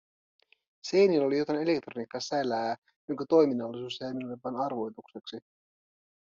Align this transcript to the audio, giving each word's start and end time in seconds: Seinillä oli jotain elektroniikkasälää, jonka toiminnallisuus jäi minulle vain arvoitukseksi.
Seinillä 0.85 1.25
oli 1.27 1.37
jotain 1.37 1.61
elektroniikkasälää, 1.61 2.75
jonka 3.07 3.25
toiminnallisuus 3.29 3.99
jäi 4.01 4.13
minulle 4.13 4.37
vain 4.43 4.55
arvoitukseksi. 4.55 5.37